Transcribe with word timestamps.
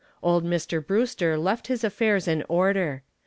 Old 0.23 0.43
Mr. 0.43 0.83
Brewster 0.83 1.37
left 1.37 1.67
his 1.67 1.83
affairs 1.83 2.27
in 2.27 2.43
order. 2.49 3.03